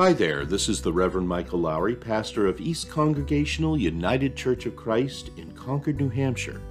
Hi 0.00 0.14
there, 0.14 0.46
this 0.46 0.70
is 0.70 0.80
the 0.80 0.94
Reverend 0.94 1.28
Michael 1.28 1.58
Lowry, 1.58 1.94
pastor 1.94 2.46
of 2.46 2.58
East 2.58 2.88
Congregational 2.88 3.76
United 3.76 4.34
Church 4.34 4.64
of 4.64 4.74
Christ 4.74 5.28
in 5.36 5.52
Concord, 5.52 6.00
New 6.00 6.08
Hampshire, 6.08 6.62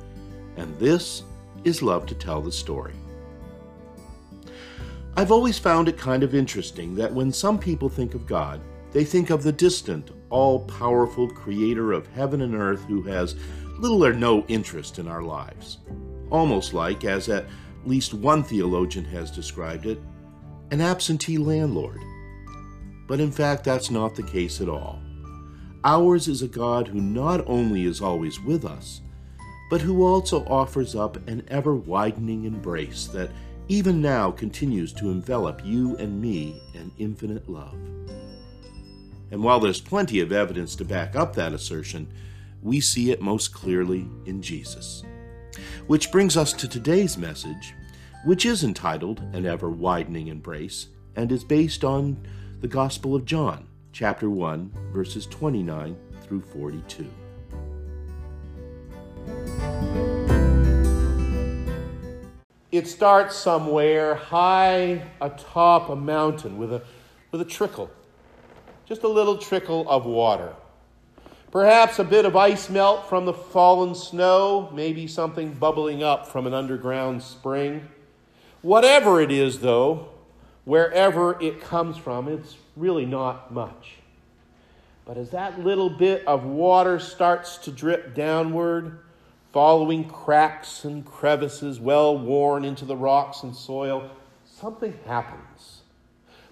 and 0.57 0.75
this 0.79 1.21
is 1.63 1.83
Love 1.83 2.07
to 2.07 2.15
Tell 2.15 2.41
the 2.41 2.51
Story. 2.51 2.95
I've 5.15 5.31
always 5.31 5.59
found 5.59 5.87
it 5.87 5.95
kind 5.95 6.23
of 6.23 6.33
interesting 6.33 6.95
that 6.95 7.13
when 7.13 7.31
some 7.31 7.59
people 7.59 7.87
think 7.87 8.15
of 8.15 8.25
God, 8.25 8.61
they 8.93 9.03
think 9.03 9.29
of 9.29 9.43
the 9.43 9.51
distant, 9.51 10.09
all 10.31 10.61
powerful 10.61 11.29
creator 11.29 11.91
of 11.93 12.07
heaven 12.07 12.41
and 12.41 12.55
earth 12.55 12.83
who 12.85 13.03
has 13.03 13.35
little 13.77 14.03
or 14.03 14.13
no 14.13 14.43
interest 14.47 14.97
in 14.97 15.07
our 15.07 15.21
lives. 15.21 15.77
Almost 16.31 16.73
like, 16.73 17.05
as 17.05 17.29
at 17.29 17.45
least 17.85 18.15
one 18.15 18.41
theologian 18.41 19.05
has 19.05 19.29
described 19.29 19.85
it, 19.85 20.01
an 20.71 20.81
absentee 20.81 21.37
landlord 21.37 22.01
but 23.09 23.19
in 23.19 23.31
fact, 23.31 23.63
that's 23.63 23.89
not 23.89 24.15
the 24.15 24.23
case 24.23 24.61
at 24.61 24.69
all. 24.69 25.01
Ours 25.83 26.27
is 26.27 26.43
a 26.43 26.47
God 26.47 26.87
who 26.87 27.01
not 27.01 27.43
only 27.47 27.85
is 27.85 28.01
always 28.01 28.39
with 28.39 28.63
us, 28.63 29.01
but 29.71 29.81
who 29.81 30.05
also 30.05 30.45
offers 30.45 30.95
up 30.95 31.27
an 31.27 31.43
ever 31.47 31.73
widening 31.73 32.45
embrace 32.45 33.07
that 33.07 33.31
even 33.67 33.99
now 33.99 34.29
continues 34.29 34.93
to 34.93 35.09
envelop 35.09 35.65
you 35.65 35.97
and 35.97 36.21
me 36.21 36.61
in 36.75 36.91
infinite 36.99 37.49
love. 37.49 37.73
And 39.31 39.43
while 39.43 39.59
there's 39.59 39.81
plenty 39.81 40.19
of 40.19 40.31
evidence 40.31 40.75
to 40.75 40.85
back 40.85 41.15
up 41.15 41.33
that 41.35 41.53
assertion, 41.53 42.11
we 42.61 42.79
see 42.79 43.09
it 43.09 43.21
most 43.21 43.53
clearly 43.53 44.07
in 44.25 44.41
Jesus. 44.41 45.03
Which 45.87 46.11
brings 46.11 46.37
us 46.37 46.53
to 46.53 46.67
today's 46.67 47.17
message, 47.17 47.73
which 48.23 48.45
is 48.45 48.63
entitled 48.63 49.21
An 49.33 49.47
Ever 49.47 49.71
Widening 49.71 50.27
Embrace 50.27 50.89
and 51.15 51.31
is 51.31 51.43
based 51.43 51.83
on 51.83 52.23
the 52.61 52.67
Gospel 52.67 53.15
of 53.15 53.23
John, 53.23 53.65
chapter 53.93 54.29
1, 54.29 54.73
verses 54.91 55.25
29 55.27 55.95
through 56.23 56.41
42. 56.41 57.09
It 62.73 62.85
starts 62.85 63.37
somewhere 63.37 64.15
high 64.15 65.01
atop 65.21 65.87
a 65.87 65.95
mountain 65.95 66.57
with 66.57 66.73
a, 66.73 66.81
with 67.31 67.39
a 67.39 67.45
trickle, 67.45 67.89
just 68.85 69.03
a 69.03 69.07
little 69.07 69.37
trickle 69.37 69.89
of 69.89 70.05
water. 70.05 70.53
Perhaps 71.51 71.97
a 71.99 72.03
bit 72.03 72.25
of 72.25 72.35
ice 72.35 72.69
melt 72.69 73.07
from 73.07 73.23
the 73.23 73.33
fallen 73.33 73.95
snow, 73.95 74.69
maybe 74.73 75.07
something 75.07 75.53
bubbling 75.53 76.03
up 76.03 76.27
from 76.27 76.45
an 76.45 76.53
underground 76.53 77.23
spring. 77.23 77.87
Whatever 78.61 79.21
it 79.21 79.31
is, 79.31 79.59
though, 79.59 80.09
wherever 80.65 81.41
it 81.41 81.61
comes 81.61 81.97
from, 81.97 82.27
it's 82.27 82.55
really 82.75 83.05
not 83.05 83.53
much. 83.53 83.95
But 85.05 85.17
as 85.17 85.31
that 85.31 85.59
little 85.59 85.89
bit 85.89 86.25
of 86.27 86.43
water 86.43 86.99
starts 86.99 87.57
to 87.59 87.71
drip 87.71 88.13
downward, 88.13 88.99
following 89.51 90.07
cracks 90.07 90.83
and 90.83 91.03
crevices 91.03 91.79
well 91.79 92.17
worn 92.17 92.63
into 92.63 92.85
the 92.85 92.95
rocks 92.95 93.41
and 93.41 93.55
soil, 93.55 94.09
something 94.45 94.97
happens. 95.05 95.81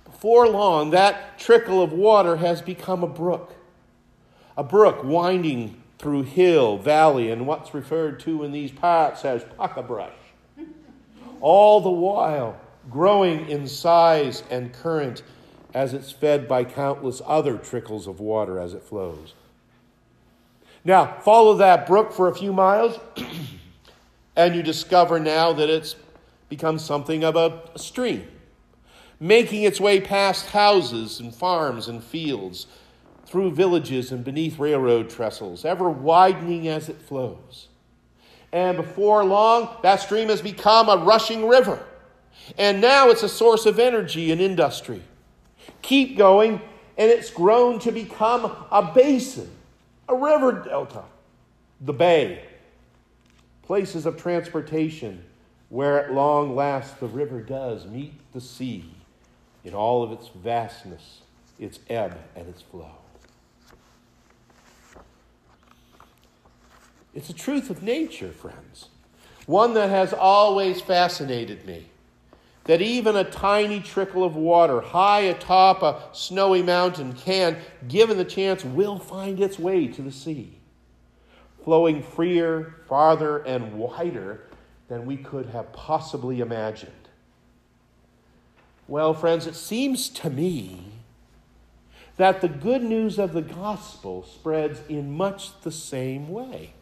Before 0.04 0.48
long, 0.48 0.90
that 0.92 1.38
trickle 1.38 1.84
of 1.84 1.92
water 1.92 2.38
has 2.38 2.62
become 2.62 3.04
a 3.04 3.08
brook. 3.08 3.54
A 4.58 4.64
brook 4.64 5.04
winding 5.04 5.84
through 6.00 6.24
hill, 6.24 6.78
valley, 6.78 7.30
and 7.30 7.46
what's 7.46 7.74
referred 7.74 8.20
to 8.22 8.44
in 8.44 8.52
these 8.52 8.72
parts 8.72 9.26
as 9.26 9.44
pucka 9.44 10.10
All 11.42 11.82
the 11.82 11.92
while, 11.92 12.60
growing 12.90 13.50
in 13.50 13.68
size 13.68 14.44
and 14.50 14.74
current 14.74 15.24
as 15.74 15.94
it's 15.94 16.12
fed 16.12 16.48
by 16.48 16.64
countless 16.64 17.22
other 17.26 17.58
trickles 17.58 18.08
of 18.08 18.20
water 18.20 18.60
as 18.60 18.74
it 18.74 18.84
flows. 18.84 19.34
Now, 20.84 21.20
follow 21.20 21.56
that 21.56 21.86
brook 21.86 22.14
for 22.14 22.30
a 22.30 22.36
few 22.36 22.54
miles, 22.54 22.98
and 24.36 24.56
you 24.56 24.64
discover 24.64 25.20
now 25.20 25.54
that 25.54 25.70
it's 25.70 25.96
become 26.50 26.80
something 26.80 27.24
of 27.24 27.36
a 27.36 27.62
stream, 27.78 28.28
making 29.20 29.64
its 29.64 29.82
way 29.82 30.00
past 30.00 30.48
houses 30.48 31.20
and 31.20 31.36
farms 31.36 31.88
and 31.90 32.04
fields, 32.04 32.68
through 33.26 33.52
villages 33.52 34.14
and 34.14 34.24
beneath 34.24 34.58
railroad 34.58 35.10
trestles, 35.10 35.66
ever 35.66 35.90
widening 35.90 36.70
as 36.70 36.88
it 36.88 37.02
flows. 37.02 37.68
And 38.54 38.78
before 38.78 39.26
long, 39.26 39.76
that 39.84 40.00
stream 40.00 40.30
has 40.30 40.42
become 40.42 40.88
a 40.88 40.96
rushing 40.96 41.46
river 41.46 41.86
and 42.58 42.82
now 42.82 43.10
it's 43.10 43.24
a 43.24 43.30
source 43.30 43.66
of 43.66 43.80
energy 43.80 44.32
and 44.32 44.40
industry. 44.40 45.02
Keep 45.82 46.18
going, 46.18 46.62
and 46.98 47.12
it's 47.12 47.30
grown 47.30 47.80
to 47.80 47.92
become 47.92 48.46
a 48.72 48.92
basin, 48.94 49.50
a 50.08 50.16
river 50.16 50.52
delta, 50.52 51.04
the 51.82 51.94
bay, 51.94 52.44
places 53.64 54.06
of 54.06 54.18
transportation 54.18 55.24
where 55.70 56.04
at 56.04 56.14
long 56.14 56.56
last 56.56 57.00
the 57.00 57.08
river 57.08 57.42
does 57.42 57.86
meet 57.86 58.14
the 58.34 58.42
sea 58.42 58.86
in 59.66 59.74
all 59.74 60.02
of 60.02 60.12
its 60.12 60.30
vastness, 60.30 61.22
its 61.60 61.80
ebb 61.90 62.18
and 62.36 62.48
its 62.48 62.62
flow. 62.62 62.92
It's 67.14 67.30
a 67.30 67.34
truth 67.34 67.70
of 67.70 67.84
nature, 67.84 68.32
friends, 68.32 68.90
one 69.46 69.74
that 69.74 69.90
has 69.90 70.14
always 70.14 70.80
fascinated 70.80 71.66
me 71.66 71.88
that 72.68 72.82
even 72.82 73.16
a 73.16 73.24
tiny 73.24 73.80
trickle 73.80 74.24
of 74.24 74.36
water 74.36 74.82
high 74.82 75.22
atop 75.22 75.82
a 75.82 76.02
snowy 76.12 76.62
mountain 76.62 77.14
can, 77.14 77.58
given 77.88 78.18
the 78.18 78.26
chance, 78.26 78.64
will 78.64 79.00
find 79.00 79.40
its 79.40 79.58
way 79.58 79.88
to 79.88 80.02
the 80.02 80.12
sea, 80.12 80.60
flowing 81.64 82.04
freer, 82.04 82.76
farther, 82.88 83.40
and 83.40 83.74
wider 83.74 84.44
than 84.90 85.06
we 85.06 85.18
could 85.18 85.48
have 85.48 85.72
possibly 85.74 86.40
imagined. 86.42 86.92
Well, 88.88 89.14
friends, 89.14 89.48
it 89.48 89.56
seems 89.56 90.10
to 90.10 90.30
me 90.30 90.84
that 92.18 92.42
the 92.42 92.48
good 92.48 92.84
news 92.84 93.18
of 93.20 93.34
the 93.34 93.42
gospel 93.42 94.24
spreads 94.24 94.82
in 94.90 95.12
much 95.16 95.60
the 95.62 95.72
same 95.72 96.30
way. 96.30 96.74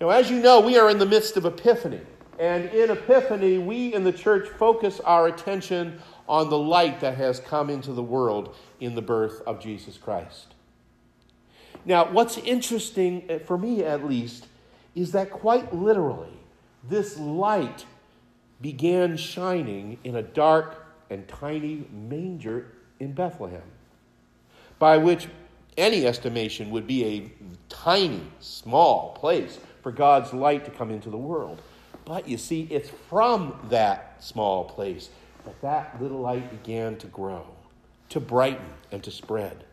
Now, 0.00 0.10
as 0.10 0.30
you 0.30 0.40
know, 0.40 0.60
we 0.60 0.78
are 0.78 0.90
in 0.90 0.98
the 0.98 1.06
midst 1.06 1.36
of 1.36 1.44
Epiphany. 1.44 2.00
And 2.38 2.66
in 2.70 2.90
Epiphany, 2.90 3.58
we 3.58 3.94
in 3.94 4.04
the 4.04 4.12
church 4.12 4.48
focus 4.48 5.00
our 5.00 5.26
attention 5.26 6.00
on 6.28 6.48
the 6.48 6.58
light 6.58 7.00
that 7.00 7.16
has 7.16 7.40
come 7.40 7.68
into 7.68 7.92
the 7.92 8.02
world 8.02 8.54
in 8.80 8.94
the 8.94 9.02
birth 9.02 9.42
of 9.46 9.60
Jesus 9.60 9.98
Christ. 9.98 10.54
Now, 11.84 12.10
what's 12.10 12.38
interesting, 12.38 13.24
eh, 13.28 13.38
for 13.38 13.58
me 13.58 13.82
at 13.82 14.04
least, 14.04 14.46
is 14.94 15.12
that 15.12 15.30
quite 15.30 15.74
literally, 15.74 16.32
this 16.88 17.18
light 17.18 17.84
began 18.60 19.16
shining 19.16 19.98
in 20.04 20.16
a 20.16 20.22
dark 20.22 20.86
and 21.10 21.26
tiny 21.28 21.86
manger 21.92 22.72
in 23.00 23.12
Bethlehem, 23.12 23.62
by 24.78 24.96
which 24.96 25.28
any 25.76 26.06
estimation 26.06 26.70
would 26.70 26.86
be 26.86 27.04
a 27.04 27.32
tiny, 27.68 28.22
small 28.40 29.12
place 29.14 29.58
for 29.82 29.90
God's 29.90 30.32
light 30.32 30.64
to 30.64 30.70
come 30.70 30.90
into 30.90 31.10
the 31.10 31.18
world. 31.18 31.60
But 32.04 32.28
you 32.28 32.36
see, 32.36 32.66
it's 32.70 32.90
from 33.08 33.58
that 33.68 34.22
small 34.22 34.64
place 34.64 35.10
that 35.44 35.60
that 35.62 36.00
little 36.00 36.20
light 36.20 36.50
began 36.50 36.96
to 36.98 37.06
grow, 37.08 37.46
to 38.10 38.20
brighten, 38.20 38.66
and 38.90 39.02
to 39.04 39.10
spread. 39.10 39.64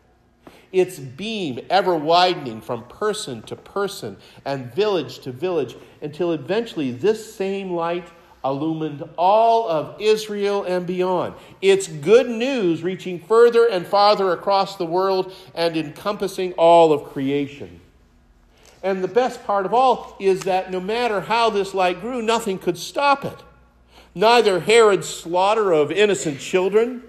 Its 0.72 0.98
beam 0.98 1.60
ever 1.68 1.96
widening 1.96 2.60
from 2.60 2.84
person 2.84 3.42
to 3.42 3.56
person 3.56 4.16
and 4.44 4.72
village 4.74 5.20
to 5.20 5.32
village 5.32 5.76
until 6.00 6.32
eventually 6.32 6.92
this 6.92 7.34
same 7.34 7.72
light 7.72 8.08
illumined 8.44 9.02
all 9.16 9.68
of 9.68 10.00
Israel 10.00 10.64
and 10.64 10.86
beyond. 10.86 11.34
It's 11.60 11.88
good 11.88 12.28
news 12.28 12.82
reaching 12.82 13.20
further 13.20 13.66
and 13.66 13.86
farther 13.86 14.32
across 14.32 14.76
the 14.76 14.86
world 14.86 15.32
and 15.54 15.76
encompassing 15.76 16.52
all 16.54 16.92
of 16.92 17.04
creation. 17.04 17.80
And 18.82 19.04
the 19.04 19.08
best 19.08 19.44
part 19.44 19.66
of 19.66 19.74
all 19.74 20.16
is 20.18 20.40
that 20.42 20.70
no 20.70 20.80
matter 20.80 21.20
how 21.20 21.50
this 21.50 21.74
light 21.74 22.00
grew, 22.00 22.22
nothing 22.22 22.58
could 22.58 22.78
stop 22.78 23.24
it. 23.24 23.38
Neither 24.14 24.60
Herod's 24.60 25.08
slaughter 25.08 25.72
of 25.72 25.92
innocent 25.92 26.40
children, 26.40 27.02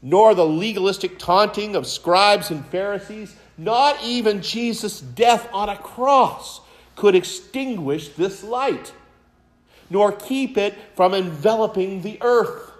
nor 0.00 0.34
the 0.34 0.46
legalistic 0.46 1.18
taunting 1.18 1.74
of 1.74 1.86
scribes 1.86 2.50
and 2.50 2.64
Pharisees, 2.66 3.34
not 3.58 4.02
even 4.02 4.42
Jesus' 4.42 5.00
death 5.00 5.48
on 5.52 5.68
a 5.68 5.76
cross 5.76 6.60
could 6.96 7.14
extinguish 7.14 8.10
this 8.10 8.42
light, 8.42 8.92
nor 9.90 10.12
keep 10.12 10.56
it 10.56 10.74
from 10.94 11.14
enveloping 11.14 12.02
the 12.02 12.18
earth. 12.22 12.70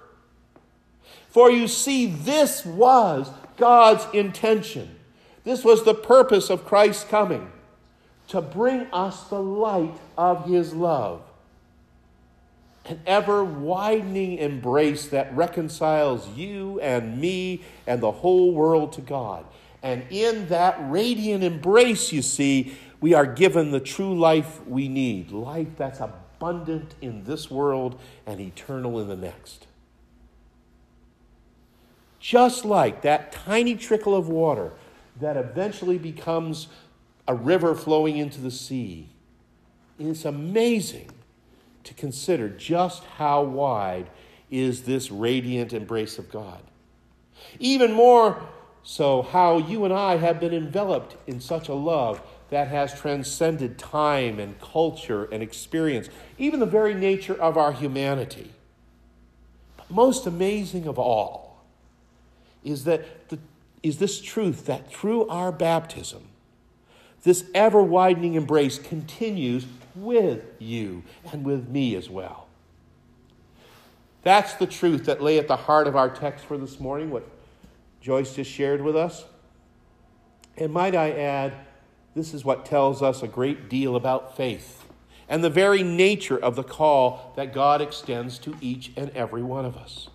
For 1.28 1.50
you 1.50 1.66
see, 1.66 2.06
this 2.06 2.64
was 2.64 3.30
God's 3.56 4.06
intention. 4.14 4.96
This 5.44 5.64
was 5.64 5.84
the 5.84 5.94
purpose 5.94 6.50
of 6.50 6.64
Christ's 6.64 7.04
coming 7.04 7.50
to 8.28 8.40
bring 8.40 8.86
us 8.92 9.24
the 9.24 9.42
light 9.42 9.94
of 10.16 10.46
his 10.46 10.74
love. 10.74 11.22
an 12.84 13.00
ever 13.06 13.44
widening 13.44 14.38
embrace 14.38 15.06
that 15.08 15.34
reconciles 15.36 16.28
you 16.30 16.80
and 16.80 17.20
me 17.20 17.62
and 17.86 18.00
the 18.02 18.10
whole 18.10 18.52
world 18.52 18.92
to 18.92 19.00
God. 19.00 19.44
And 19.82 20.04
in 20.10 20.48
that 20.48 20.76
radiant 20.80 21.44
embrace, 21.44 22.12
you 22.12 22.22
see, 22.22 22.76
we 23.00 23.14
are 23.14 23.26
given 23.26 23.70
the 23.70 23.80
true 23.80 24.18
life 24.18 24.64
we 24.66 24.88
need 24.88 25.30
life 25.30 25.68
that's 25.76 26.00
abundant 26.00 26.94
in 27.00 27.24
this 27.24 27.50
world 27.50 28.00
and 28.26 28.40
eternal 28.40 29.00
in 29.00 29.08
the 29.08 29.16
next. 29.16 29.66
Just 32.18 32.64
like 32.64 33.02
that 33.02 33.32
tiny 33.32 33.74
trickle 33.74 34.14
of 34.14 34.28
water 34.28 34.72
that 35.20 35.36
eventually 35.36 35.98
becomes 35.98 36.68
a 37.26 37.34
river 37.34 37.74
flowing 37.74 38.16
into 38.16 38.40
the 38.40 38.50
sea. 38.50 39.08
It's 39.98 40.24
amazing 40.24 41.10
to 41.84 41.94
consider 41.94 42.48
just 42.48 43.04
how 43.04 43.42
wide 43.42 44.10
is 44.50 44.82
this 44.82 45.10
radiant 45.10 45.72
embrace 45.72 46.18
of 46.18 46.30
God. 46.30 46.62
Even 47.58 47.92
more 47.92 48.42
so, 48.84 49.22
how 49.22 49.58
you 49.58 49.84
and 49.84 49.94
I 49.94 50.16
have 50.16 50.40
been 50.40 50.52
enveloped 50.52 51.16
in 51.28 51.40
such 51.40 51.68
a 51.68 51.74
love 51.74 52.20
that 52.50 52.68
has 52.68 52.98
transcended 52.98 53.78
time 53.78 54.40
and 54.40 54.60
culture 54.60 55.24
and 55.24 55.42
experience, 55.42 56.08
even 56.36 56.58
the 56.60 56.66
very 56.66 56.92
nature 56.92 57.40
of 57.40 57.56
our 57.56 57.72
humanity. 57.72 58.50
But 59.76 59.90
most 59.90 60.26
amazing 60.26 60.86
of 60.86 60.98
all 60.98 61.64
is 62.64 62.84
that 62.84 63.28
the, 63.28 63.38
is 63.82 63.98
this 63.98 64.20
truth 64.20 64.66
that 64.66 64.92
through 64.92 65.28
our 65.28 65.52
baptism, 65.52 66.28
this 67.22 67.44
ever 67.54 67.82
widening 67.82 68.34
embrace 68.34 68.78
continues 68.78 69.66
with 69.94 70.44
you 70.58 71.02
and 71.32 71.44
with 71.44 71.68
me 71.68 71.94
as 71.94 72.10
well. 72.10 72.48
That's 74.22 74.54
the 74.54 74.66
truth 74.66 75.04
that 75.06 75.22
lay 75.22 75.38
at 75.38 75.48
the 75.48 75.56
heart 75.56 75.86
of 75.86 75.96
our 75.96 76.08
text 76.08 76.44
for 76.44 76.56
this 76.56 76.78
morning, 76.78 77.10
what 77.10 77.28
Joyce 78.00 78.34
just 78.34 78.50
shared 78.50 78.82
with 78.82 78.96
us. 78.96 79.24
And 80.56 80.72
might 80.72 80.94
I 80.94 81.12
add, 81.12 81.54
this 82.14 82.34
is 82.34 82.44
what 82.44 82.66
tells 82.66 83.02
us 83.02 83.22
a 83.22 83.28
great 83.28 83.68
deal 83.68 83.96
about 83.96 84.36
faith 84.36 84.86
and 85.28 85.42
the 85.42 85.50
very 85.50 85.82
nature 85.82 86.36
of 86.36 86.56
the 86.56 86.62
call 86.62 87.32
that 87.36 87.54
God 87.54 87.80
extends 87.80 88.38
to 88.40 88.54
each 88.60 88.92
and 88.96 89.10
every 89.10 89.42
one 89.42 89.64
of 89.64 89.76
us. 89.76 90.08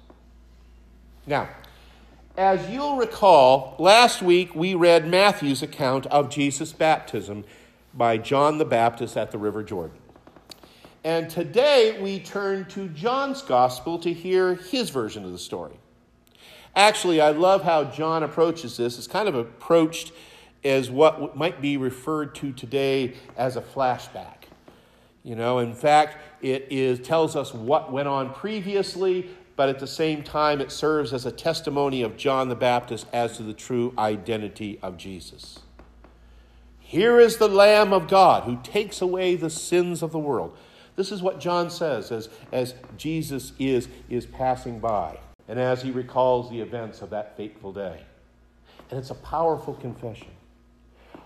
Now, 1.25 1.49
as 2.37 2.69
you'll 2.69 2.97
recall, 2.97 3.75
last 3.79 4.21
week 4.21 4.53
we 4.53 4.75
read 4.75 5.07
Matthew's 5.07 5.63
account 5.63 6.05
of 6.05 6.29
Jesus' 6.29 6.71
baptism 6.71 7.43
by 7.95 8.19
John 8.19 8.59
the 8.59 8.65
Baptist 8.65 9.17
at 9.17 9.31
the 9.31 9.39
River 9.39 9.63
Jordan. 9.63 9.97
And 11.03 11.31
today 11.31 11.99
we 11.99 12.19
turn 12.19 12.65
to 12.65 12.89
John's 12.89 13.41
gospel 13.41 13.97
to 13.99 14.13
hear 14.13 14.53
his 14.53 14.91
version 14.91 15.25
of 15.25 15.31
the 15.31 15.39
story. 15.39 15.79
Actually, 16.75 17.19
I 17.19 17.31
love 17.31 17.63
how 17.63 17.85
John 17.85 18.21
approaches 18.21 18.77
this. 18.77 18.99
It's 18.99 19.07
kind 19.07 19.27
of 19.27 19.33
approached 19.33 20.11
as 20.63 20.91
what 20.91 21.35
might 21.35 21.59
be 21.59 21.75
referred 21.75 22.35
to 22.35 22.51
today 22.51 23.15
as 23.35 23.55
a 23.55 23.61
flashback. 23.61 24.43
You 25.23 25.35
know, 25.35 25.57
in 25.57 25.73
fact, 25.73 26.17
it 26.43 26.67
is, 26.69 26.99
tells 26.99 27.35
us 27.35 27.51
what 27.51 27.91
went 27.91 28.07
on 28.07 28.31
previously, 28.31 29.27
but 29.57 29.69
at 29.69 29.79
the 29.79 29.87
same 29.87 30.21
time, 30.21 30.61
it 30.61 30.71
serves 30.71 31.11
as 31.11 31.25
a 31.25 31.31
testimony 31.31 32.03
of 32.03 32.15
John 32.15 32.47
the 32.47 32.55
Baptist 32.55 33.07
as 33.11 33.35
to 33.37 33.43
the 33.43 33.53
true 33.53 33.91
identity 33.97 34.77
of 34.83 34.97
Jesus. 34.97 35.59
Here 36.79 37.19
is 37.19 37.37
the 37.37 37.49
Lamb 37.49 37.91
of 37.91 38.07
God 38.07 38.43
who 38.43 38.59
takes 38.63 39.01
away 39.01 39.35
the 39.35 39.49
sins 39.49 40.03
of 40.03 40.11
the 40.11 40.19
world. 40.19 40.55
This 40.95 41.11
is 41.11 41.23
what 41.23 41.39
John 41.39 41.71
says 41.71 42.11
as, 42.11 42.29
as 42.51 42.75
Jesus 42.97 43.51
is, 43.57 43.89
is 44.09 44.27
passing 44.27 44.79
by 44.79 45.17
and 45.47 45.59
as 45.59 45.81
he 45.81 45.89
recalls 45.89 46.51
the 46.51 46.61
events 46.61 47.01
of 47.01 47.09
that 47.09 47.35
fateful 47.35 47.73
day. 47.73 48.01
And 48.91 48.99
it's 48.99 49.09
a 49.09 49.15
powerful 49.15 49.73
confession. 49.73 50.29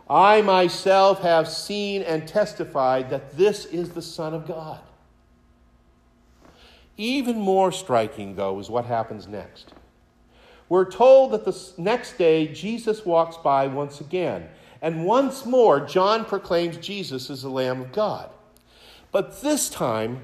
I 0.09 0.41
myself 0.41 1.21
have 1.21 1.49
seen 1.49 2.01
and 2.01 2.25
testified 2.25 3.09
that 3.09 3.37
this 3.37 3.65
is 3.65 3.89
the 3.89 4.01
Son 4.01 4.33
of 4.33 4.47
God. 4.47 4.79
Even 6.97 7.39
more 7.39 7.71
striking, 7.71 8.35
though, 8.35 8.59
is 8.59 8.69
what 8.69 8.85
happens 8.85 9.27
next. 9.27 9.73
We're 10.69 10.89
told 10.89 11.31
that 11.31 11.45
the 11.45 11.57
next 11.77 12.17
day 12.17 12.47
Jesus 12.47 13.05
walks 13.05 13.37
by 13.37 13.67
once 13.67 13.99
again 13.99 14.49
and 14.81 15.05
once 15.05 15.45
more, 15.45 15.79
John 15.79 16.25
proclaims 16.25 16.77
Jesus 16.77 17.29
as 17.29 17.43
the 17.43 17.49
Lamb 17.49 17.81
of 17.81 17.91
God. 17.91 18.31
But 19.11 19.41
this 19.41 19.69
time, 19.69 20.23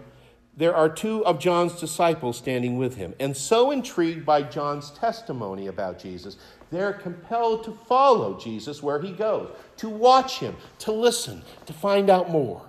there 0.56 0.76
are 0.76 0.90
two 0.90 1.24
of 1.26 1.38
John's 1.38 1.80
disciples 1.80 2.38
standing 2.38 2.78
with 2.78 2.96
him. 2.96 3.14
And 3.20 3.38
so 3.38 3.70
intrigued 3.70 4.26
by 4.26 4.42
John's 4.42 4.90
testimony 4.90 5.68
about 5.68 6.00
Jesus, 6.00 6.38
they're 6.72 6.94
compelled 6.94 7.64
to 7.66 7.72
follow 7.72 8.40
Jesus 8.40 8.82
where 8.82 9.00
he 9.00 9.12
goes, 9.12 9.50
to 9.78 9.88
watch 9.88 10.40
him, 10.40 10.56
to 10.80 10.92
listen, 10.92 11.44
to 11.68 11.74
find 11.74 12.10
out 12.10 12.32
more. 12.32 12.64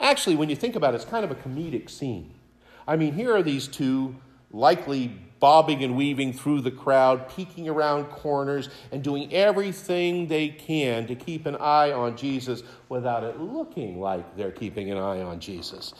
Actually, 0.00 0.34
when 0.34 0.50
you 0.50 0.56
think 0.56 0.74
about 0.74 0.94
it, 0.94 0.96
it's 0.96 1.04
kind 1.04 1.24
of 1.24 1.30
a 1.30 1.36
comedic 1.36 1.88
scene. 1.88 2.34
I 2.90 2.96
mean, 2.96 3.14
here 3.14 3.32
are 3.36 3.42
these 3.44 3.68
two 3.68 4.16
likely 4.50 5.16
bobbing 5.38 5.84
and 5.84 5.96
weaving 5.96 6.32
through 6.32 6.62
the 6.62 6.72
crowd, 6.72 7.28
peeking 7.28 7.68
around 7.68 8.06
corners, 8.06 8.68
and 8.90 9.00
doing 9.00 9.32
everything 9.32 10.26
they 10.26 10.48
can 10.48 11.06
to 11.06 11.14
keep 11.14 11.46
an 11.46 11.54
eye 11.54 11.92
on 11.92 12.16
Jesus 12.16 12.64
without 12.88 13.22
it 13.22 13.38
looking 13.38 14.00
like 14.00 14.36
they're 14.36 14.50
keeping 14.50 14.90
an 14.90 14.98
eye 14.98 15.22
on 15.22 15.38
Jesus. 15.38 15.94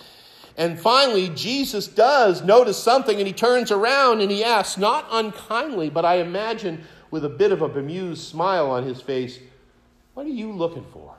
And 0.57 0.81
finally, 0.81 1.29
Jesus 1.29 1.87
does 1.87 2.43
notice 2.43 2.77
something 2.77 3.19
and 3.19 3.27
he 3.27 3.33
turns 3.33 3.71
around 3.71 4.21
and 4.21 4.29
he 4.29 4.43
asks, 4.43 4.77
not 4.77 5.07
unkindly, 5.13 5.91
but 5.91 6.05
I 6.05 6.17
imagine 6.17 6.83
with 7.13 7.25
a 7.25 7.29
bit 7.29 7.53
of 7.53 7.63
a 7.63 7.69
bemused 7.69 8.27
smile 8.27 8.69
on 8.69 8.83
his 8.83 9.01
face, 9.01 9.39
What 10.15 10.27
are 10.27 10.31
you 10.31 10.51
looking 10.51 10.87
for? 10.93 11.15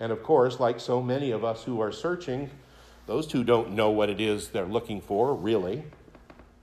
And 0.00 0.10
of 0.10 0.24
course, 0.24 0.58
like 0.58 0.80
so 0.80 1.00
many 1.00 1.30
of 1.30 1.44
us 1.44 1.62
who 1.62 1.80
are 1.80 1.92
searching, 1.92 2.50
those 3.06 3.26
two 3.26 3.44
don't 3.44 3.72
know 3.72 3.90
what 3.90 4.10
it 4.10 4.20
is 4.20 4.48
they're 4.48 4.66
looking 4.66 5.00
for, 5.00 5.34
really 5.34 5.84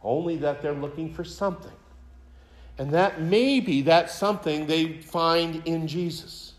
only 0.04 0.36
that 0.38 0.62
they're 0.62 0.74
looking 0.74 1.13
for 1.13 1.24
something. 1.24 1.72
And 2.78 2.92
that 2.92 3.22
maybe 3.22 3.81
that's 3.81 4.13
something 4.13 4.68
they 4.68 4.94
find 4.94 5.66
in 5.66 5.88
Jesus. 5.88 6.54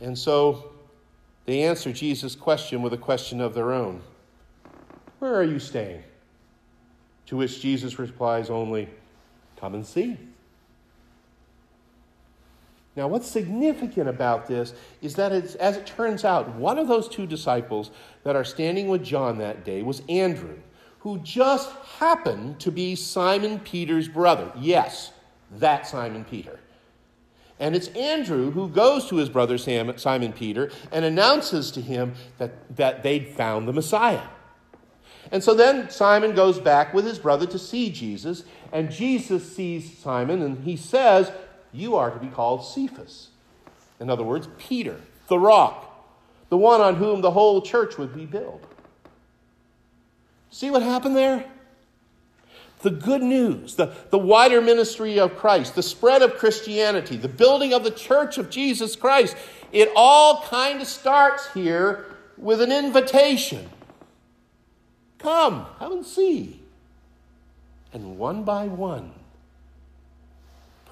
And 0.00 0.16
so 0.16 0.72
they 1.44 1.62
answer 1.62 1.92
Jesus' 1.92 2.34
question 2.34 2.80
with 2.80 2.92
a 2.92 2.98
question 2.98 3.40
of 3.40 3.54
their 3.54 3.72
own 3.72 4.00
Where 5.18 5.34
are 5.34 5.44
you 5.44 5.58
staying? 5.58 6.02
To 7.26 7.36
which 7.36 7.60
Jesus 7.60 7.98
replies 7.98 8.48
only, 8.48 8.88
Come 9.56 9.74
and 9.74 9.86
see. 9.86 10.16
Now, 12.96 13.06
what's 13.08 13.28
significant 13.30 14.08
about 14.08 14.46
this 14.46 14.74
is 15.00 15.14
that, 15.14 15.32
as 15.32 15.76
it 15.76 15.86
turns 15.86 16.24
out, 16.24 16.54
one 16.56 16.78
of 16.78 16.88
those 16.88 17.08
two 17.08 17.26
disciples 17.26 17.90
that 18.24 18.34
are 18.34 18.44
standing 18.44 18.88
with 18.88 19.04
John 19.04 19.38
that 19.38 19.64
day 19.64 19.82
was 19.82 20.02
Andrew 20.08 20.58
who 21.00 21.18
just 21.20 21.70
happened 21.98 22.60
to 22.60 22.70
be 22.70 22.94
Simon 22.94 23.58
Peter's 23.60 24.08
brother. 24.08 24.52
Yes, 24.58 25.12
that 25.52 25.86
Simon 25.86 26.24
Peter. 26.24 26.60
And 27.58 27.74
it's 27.74 27.88
Andrew 27.88 28.50
who 28.50 28.68
goes 28.68 29.06
to 29.08 29.16
his 29.16 29.28
brother 29.28 29.58
Simon 29.58 30.32
Peter 30.32 30.70
and 30.92 31.04
announces 31.04 31.70
to 31.72 31.80
him 31.80 32.14
that, 32.38 32.76
that 32.76 33.02
they'd 33.02 33.28
found 33.28 33.66
the 33.66 33.72
Messiah. 33.72 34.26
And 35.32 35.42
so 35.42 35.54
then 35.54 35.90
Simon 35.90 36.34
goes 36.34 36.58
back 36.58 36.92
with 36.92 37.04
his 37.04 37.18
brother 37.18 37.46
to 37.46 37.58
see 37.58 37.90
Jesus, 37.90 38.44
and 38.72 38.90
Jesus 38.90 39.54
sees 39.54 39.96
Simon 39.98 40.42
and 40.42 40.64
he 40.64 40.76
says, 40.76 41.30
You 41.72 41.96
are 41.96 42.10
to 42.10 42.18
be 42.18 42.28
called 42.28 42.64
Cephas. 42.64 43.28
In 44.00 44.10
other 44.10 44.24
words, 44.24 44.48
Peter, 44.58 45.00
the 45.28 45.38
rock, 45.38 45.86
the 46.48 46.56
one 46.56 46.80
on 46.80 46.96
whom 46.96 47.20
the 47.20 47.30
whole 47.30 47.62
church 47.62 47.98
would 47.98 48.14
be 48.14 48.26
built. 48.26 48.64
See 50.50 50.70
what 50.70 50.82
happened 50.82 51.16
there? 51.16 51.44
The 52.82 52.90
good 52.90 53.22
news, 53.22 53.76
the, 53.76 53.94
the 54.10 54.18
wider 54.18 54.60
ministry 54.60 55.20
of 55.20 55.36
Christ, 55.36 55.74
the 55.74 55.82
spread 55.82 56.22
of 56.22 56.36
Christianity, 56.36 57.16
the 57.16 57.28
building 57.28 57.74
of 57.74 57.84
the 57.84 57.90
church 57.90 58.38
of 58.38 58.50
Jesus 58.50 58.96
Christ, 58.96 59.36
it 59.70 59.90
all 59.94 60.42
kind 60.42 60.80
of 60.80 60.88
starts 60.88 61.52
here 61.52 62.06
with 62.36 62.60
an 62.62 62.72
invitation. 62.72 63.68
Come, 65.18 65.66
come 65.78 65.92
and 65.92 66.06
see. 66.06 66.60
And 67.92 68.16
one 68.16 68.44
by 68.44 68.66
one, 68.66 69.12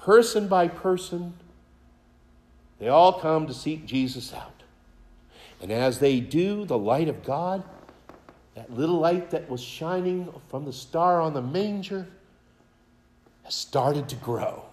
person 0.09 0.47
by 0.47 0.67
person, 0.67 1.33
they 2.79 2.87
all 2.87 3.13
come 3.19 3.45
to 3.45 3.53
seek 3.53 3.85
Jesus 3.85 4.33
out. 4.33 4.63
And 5.61 5.71
as 5.71 5.99
they 5.99 6.19
do, 6.19 6.65
the 6.65 6.79
light 6.79 7.07
of 7.07 7.23
God 7.23 7.63
that 8.55 8.73
little 8.73 8.97
light 8.97 9.29
that 9.29 9.47
was 9.47 9.61
shining 9.61 10.27
from 10.49 10.65
the 10.65 10.73
star 10.73 11.21
on 11.21 11.35
the 11.35 11.43
manger 11.43 12.07
has 13.43 13.53
started 13.53 14.09
to 14.09 14.15
grow. 14.15 14.63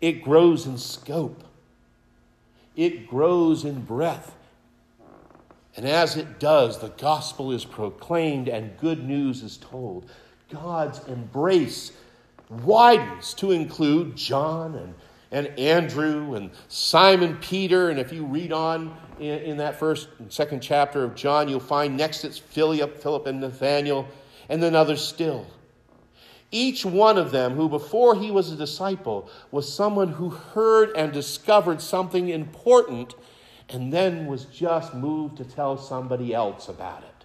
It 0.00 0.22
grows 0.22 0.64
in 0.64 0.78
scope, 0.78 1.42
it 2.76 3.08
grows 3.08 3.64
in 3.64 3.80
breadth, 3.80 4.32
And 5.76 5.84
as 5.84 6.16
it 6.16 6.38
does, 6.38 6.78
the 6.78 6.90
gospel 6.90 7.50
is 7.50 7.64
proclaimed 7.64 8.48
and 8.48 8.78
good 8.78 9.02
news 9.02 9.42
is 9.42 9.56
told. 9.56 10.08
God's 10.50 11.00
embrace 11.08 11.90
widens 12.50 13.32
to 13.34 13.52
include 13.52 14.16
John 14.16 14.74
and, 14.74 14.94
and 15.30 15.58
Andrew 15.58 16.34
and 16.34 16.50
Simon 16.68 17.36
Peter. 17.38 17.90
And 17.90 17.98
if 17.98 18.12
you 18.12 18.24
read 18.24 18.52
on 18.52 18.94
in, 19.18 19.38
in 19.40 19.56
that 19.58 19.78
first 19.78 20.08
and 20.18 20.32
second 20.32 20.60
chapter 20.60 21.04
of 21.04 21.14
John, 21.14 21.48
you'll 21.48 21.60
find 21.60 21.96
next 21.96 22.24
it's 22.24 22.38
Philip, 22.38 23.00
Philip 23.00 23.26
and 23.26 23.40
Nathaniel, 23.40 24.08
and 24.48 24.62
then 24.62 24.74
others 24.74 25.02
still. 25.02 25.46
Each 26.52 26.84
one 26.84 27.16
of 27.16 27.30
them, 27.30 27.54
who 27.54 27.68
before 27.68 28.16
he 28.16 28.32
was 28.32 28.50
a 28.50 28.56
disciple, 28.56 29.30
was 29.52 29.72
someone 29.72 30.08
who 30.08 30.30
heard 30.30 30.90
and 30.96 31.12
discovered 31.12 31.80
something 31.80 32.28
important 32.28 33.14
and 33.68 33.92
then 33.92 34.26
was 34.26 34.46
just 34.46 34.94
moved 34.94 35.36
to 35.36 35.44
tell 35.44 35.78
somebody 35.78 36.34
else 36.34 36.68
about 36.68 37.04
it. 37.04 37.19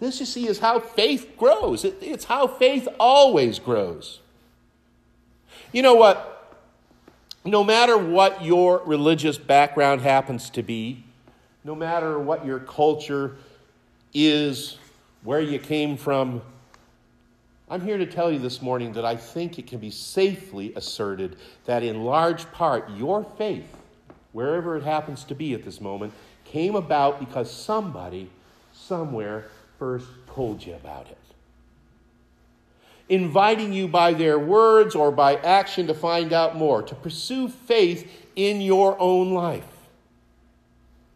This, 0.00 0.18
you 0.18 0.26
see, 0.26 0.48
is 0.48 0.58
how 0.58 0.80
faith 0.80 1.36
grows. 1.36 1.84
It, 1.84 1.98
it's 2.00 2.24
how 2.24 2.46
faith 2.46 2.88
always 2.98 3.58
grows. 3.58 4.20
You 5.72 5.82
know 5.82 5.94
what? 5.94 6.58
No 7.44 7.62
matter 7.62 7.96
what 7.96 8.44
your 8.44 8.82
religious 8.84 9.38
background 9.38 10.00
happens 10.00 10.50
to 10.50 10.62
be, 10.62 11.04
no 11.62 11.74
matter 11.74 12.18
what 12.18 12.44
your 12.44 12.58
culture 12.58 13.36
is, 14.12 14.78
where 15.22 15.40
you 15.40 15.58
came 15.58 15.96
from, 15.96 16.42
I'm 17.68 17.82
here 17.82 17.98
to 17.98 18.06
tell 18.06 18.32
you 18.32 18.38
this 18.38 18.60
morning 18.60 18.94
that 18.94 19.04
I 19.04 19.14
think 19.14 19.58
it 19.58 19.66
can 19.66 19.78
be 19.78 19.90
safely 19.90 20.72
asserted 20.74 21.36
that 21.66 21.82
in 21.82 22.02
large 22.02 22.50
part 22.50 22.90
your 22.90 23.22
faith 23.22 23.76
wherever 24.32 24.76
it 24.76 24.84
happens 24.84 25.24
to 25.24 25.34
be 25.34 25.54
at 25.54 25.64
this 25.64 25.80
moment, 25.80 26.12
came 26.44 26.74
about 26.74 27.18
because 27.18 27.50
somebody 27.50 28.30
somewhere 28.72 29.46
first 29.80 30.06
told 30.32 30.64
you 30.64 30.74
about 30.74 31.08
it. 31.08 31.16
Inviting 33.08 33.72
you 33.72 33.88
by 33.88 34.12
their 34.12 34.38
words 34.38 34.94
or 34.94 35.10
by 35.10 35.36
action 35.36 35.88
to 35.88 35.94
find 35.94 36.32
out 36.32 36.54
more, 36.54 36.82
to 36.82 36.94
pursue 36.94 37.48
faith 37.48 38.08
in 38.36 38.60
your 38.60 39.00
own 39.00 39.32
life. 39.32 39.64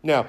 Now, 0.02 0.26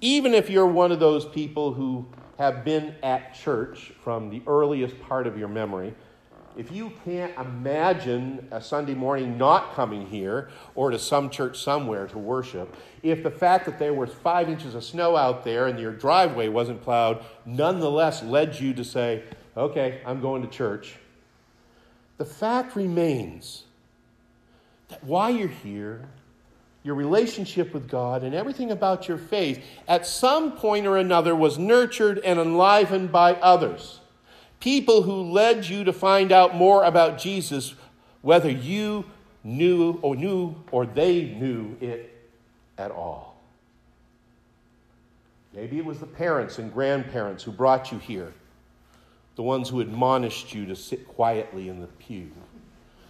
even 0.00 0.34
if 0.34 0.48
you're 0.50 0.66
one 0.66 0.92
of 0.92 1.00
those 1.00 1.24
people 1.24 1.72
who 1.72 2.06
have 2.38 2.62
been 2.62 2.94
at 3.02 3.34
church 3.34 3.92
from 4.04 4.30
the 4.30 4.42
earliest 4.46 5.00
part 5.00 5.26
of 5.26 5.36
your 5.36 5.48
memory, 5.48 5.94
if 6.58 6.72
you 6.72 6.92
can't 7.04 7.32
imagine 7.38 8.48
a 8.50 8.60
Sunday 8.60 8.92
morning 8.92 9.38
not 9.38 9.74
coming 9.74 10.04
here 10.04 10.50
or 10.74 10.90
to 10.90 10.98
some 10.98 11.30
church 11.30 11.62
somewhere 11.62 12.08
to 12.08 12.18
worship, 12.18 12.74
if 13.04 13.22
the 13.22 13.30
fact 13.30 13.64
that 13.66 13.78
there 13.78 13.94
was 13.94 14.12
five 14.12 14.48
inches 14.48 14.74
of 14.74 14.82
snow 14.82 15.16
out 15.16 15.44
there 15.44 15.68
and 15.68 15.78
your 15.78 15.92
driveway 15.92 16.48
wasn't 16.48 16.82
plowed 16.82 17.24
nonetheless 17.46 18.24
led 18.24 18.58
you 18.58 18.74
to 18.74 18.84
say, 18.84 19.22
okay, 19.56 20.00
I'm 20.04 20.20
going 20.20 20.42
to 20.42 20.48
church, 20.48 20.96
the 22.16 22.24
fact 22.24 22.74
remains 22.74 23.62
that 24.88 25.04
while 25.04 25.30
you're 25.30 25.46
here, 25.46 26.08
your 26.82 26.96
relationship 26.96 27.72
with 27.72 27.88
God 27.88 28.24
and 28.24 28.34
everything 28.34 28.72
about 28.72 29.06
your 29.06 29.18
faith 29.18 29.62
at 29.86 30.08
some 30.08 30.56
point 30.56 30.88
or 30.88 30.96
another 30.96 31.36
was 31.36 31.56
nurtured 31.56 32.18
and 32.18 32.40
enlivened 32.40 33.12
by 33.12 33.34
others 33.34 34.00
people 34.60 35.02
who 35.02 35.22
led 35.22 35.66
you 35.66 35.84
to 35.84 35.92
find 35.92 36.32
out 36.32 36.54
more 36.54 36.84
about 36.84 37.18
Jesus, 37.18 37.74
whether 38.22 38.50
you 38.50 39.04
knew 39.44 39.98
or 40.02 40.16
knew 40.16 40.54
or 40.70 40.86
they 40.86 41.24
knew 41.24 41.76
it 41.80 42.14
at 42.76 42.90
all. 42.90 43.36
Maybe 45.54 45.78
it 45.78 45.84
was 45.84 45.98
the 45.98 46.06
parents 46.06 46.58
and 46.58 46.72
grandparents 46.72 47.42
who 47.42 47.50
brought 47.50 47.90
you 47.90 47.98
here, 47.98 48.32
the 49.36 49.42
ones 49.42 49.68
who 49.68 49.80
admonished 49.80 50.54
you 50.54 50.66
to 50.66 50.76
sit 50.76 51.08
quietly 51.08 51.68
in 51.68 51.80
the 51.80 51.86
pew. 51.86 52.30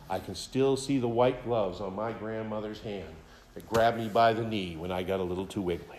I 0.08 0.18
can 0.18 0.34
still 0.34 0.76
see 0.76 0.98
the 0.98 1.08
white 1.08 1.44
gloves 1.44 1.80
on 1.80 1.94
my 1.94 2.12
grandmother's 2.12 2.80
hand 2.80 3.14
that 3.54 3.68
grabbed 3.68 3.98
me 3.98 4.08
by 4.08 4.32
the 4.32 4.44
knee 4.44 4.76
when 4.76 4.90
I 4.90 5.02
got 5.02 5.20
a 5.20 5.22
little 5.22 5.46
too 5.46 5.60
wiggly. 5.60 5.98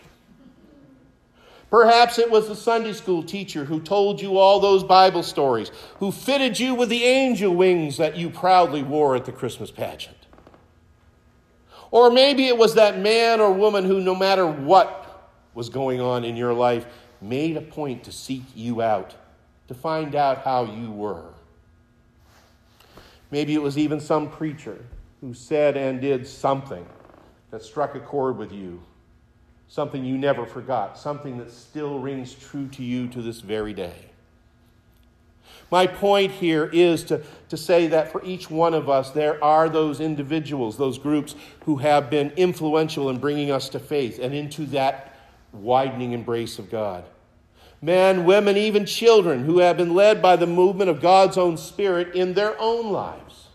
Perhaps 1.70 2.18
it 2.18 2.28
was 2.28 2.48
the 2.48 2.56
Sunday 2.56 2.92
school 2.92 3.22
teacher 3.22 3.64
who 3.64 3.80
told 3.80 4.20
you 4.20 4.38
all 4.38 4.58
those 4.58 4.82
Bible 4.82 5.22
stories, 5.22 5.70
who 5.98 6.10
fitted 6.10 6.58
you 6.58 6.74
with 6.74 6.88
the 6.88 7.04
angel 7.04 7.54
wings 7.54 7.96
that 7.96 8.16
you 8.16 8.28
proudly 8.28 8.82
wore 8.82 9.14
at 9.14 9.24
the 9.24 9.32
Christmas 9.32 9.70
pageant. 9.70 10.16
Or 11.92 12.10
maybe 12.10 12.48
it 12.48 12.58
was 12.58 12.74
that 12.74 12.98
man 12.98 13.40
or 13.40 13.52
woman 13.52 13.84
who, 13.84 14.00
no 14.00 14.16
matter 14.16 14.46
what 14.46 15.30
was 15.54 15.68
going 15.68 16.00
on 16.00 16.24
in 16.24 16.36
your 16.36 16.52
life, 16.52 16.86
made 17.20 17.56
a 17.56 17.60
point 17.60 18.04
to 18.04 18.12
seek 18.12 18.42
you 18.54 18.82
out, 18.82 19.14
to 19.68 19.74
find 19.74 20.16
out 20.16 20.38
how 20.38 20.64
you 20.64 20.90
were. 20.90 21.34
Maybe 23.30 23.54
it 23.54 23.62
was 23.62 23.78
even 23.78 24.00
some 24.00 24.28
preacher 24.28 24.84
who 25.20 25.34
said 25.34 25.76
and 25.76 26.00
did 26.00 26.26
something 26.26 26.84
that 27.52 27.62
struck 27.62 27.94
a 27.94 28.00
chord 28.00 28.36
with 28.36 28.52
you 28.52 28.82
something 29.70 30.04
you 30.04 30.18
never 30.18 30.44
forgot, 30.44 30.98
something 30.98 31.38
that 31.38 31.48
still 31.48 32.00
rings 32.00 32.34
true 32.34 32.66
to 32.66 32.82
you 32.82 33.06
to 33.06 33.22
this 33.22 33.40
very 33.40 33.72
day. 33.72 33.94
My 35.70 35.86
point 35.86 36.32
here 36.32 36.68
is 36.72 37.04
to, 37.04 37.22
to 37.50 37.56
say 37.56 37.86
that 37.86 38.10
for 38.10 38.20
each 38.24 38.50
one 38.50 38.74
of 38.74 38.90
us, 38.90 39.10
there 39.10 39.42
are 39.42 39.68
those 39.68 40.00
individuals, 40.00 40.76
those 40.76 40.98
groups 40.98 41.36
who 41.66 41.76
have 41.76 42.10
been 42.10 42.30
influential 42.30 43.08
in 43.10 43.18
bringing 43.18 43.52
us 43.52 43.68
to 43.68 43.78
faith 43.78 44.18
and 44.20 44.34
into 44.34 44.66
that 44.66 45.16
widening 45.52 46.10
embrace 46.12 46.58
of 46.58 46.68
God. 46.68 47.04
Men, 47.80 48.24
women, 48.24 48.56
even 48.56 48.84
children 48.84 49.44
who 49.44 49.60
have 49.60 49.76
been 49.76 49.94
led 49.94 50.20
by 50.20 50.34
the 50.34 50.48
movement 50.48 50.90
of 50.90 51.00
God's 51.00 51.38
own 51.38 51.56
Spirit 51.56 52.16
in 52.16 52.34
their 52.34 52.60
own 52.60 52.90
lives. 52.90 53.46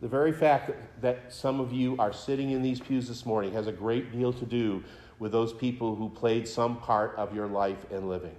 The 0.00 0.08
very 0.08 0.32
fact 0.32 0.68
that, 0.68 1.02
that 1.02 1.32
some 1.32 1.60
of 1.60 1.72
you 1.72 1.96
are 1.98 2.12
sitting 2.12 2.50
in 2.50 2.62
these 2.62 2.80
pews 2.80 3.06
this 3.06 3.26
morning 3.26 3.52
has 3.52 3.66
a 3.66 3.72
great 3.72 4.12
deal 4.12 4.32
to 4.32 4.46
do 4.46 4.82
with 5.18 5.32
those 5.32 5.52
people 5.52 5.94
who 5.94 6.08
played 6.08 6.48
some 6.48 6.78
part 6.78 7.14
of 7.16 7.34
your 7.34 7.46
life 7.46 7.84
and 7.90 8.08
living. 8.08 8.34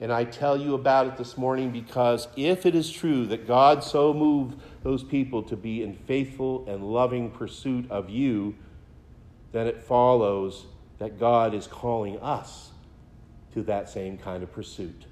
And 0.00 0.12
I 0.12 0.24
tell 0.24 0.56
you 0.56 0.74
about 0.74 1.06
it 1.06 1.16
this 1.16 1.38
morning 1.38 1.70
because 1.70 2.28
if 2.36 2.66
it 2.66 2.74
is 2.74 2.90
true 2.90 3.26
that 3.26 3.46
God 3.46 3.82
so 3.82 4.12
moved 4.12 4.60
those 4.82 5.02
people 5.02 5.42
to 5.44 5.56
be 5.56 5.82
in 5.82 5.94
faithful 5.94 6.66
and 6.68 6.84
loving 6.84 7.30
pursuit 7.30 7.90
of 7.90 8.10
you, 8.10 8.54
then 9.52 9.66
it 9.66 9.80
follows 9.80 10.66
that 10.98 11.18
God 11.18 11.54
is 11.54 11.66
calling 11.66 12.18
us 12.20 12.70
to 13.54 13.62
that 13.62 13.88
same 13.88 14.18
kind 14.18 14.42
of 14.42 14.52
pursuit. 14.52 15.06